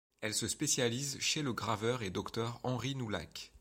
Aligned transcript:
Elle 0.21 0.33
se 0.33 0.47
spécialise 0.47 1.19
chez 1.19 1.43
le 1.43 1.53
graveur 1.53 2.01
et 2.01 2.09
doreur 2.09 2.59
Henri 2.63 2.95
Noulhac. 2.95 3.49